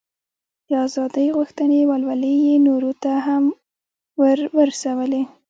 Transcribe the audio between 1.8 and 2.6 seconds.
ولولې یې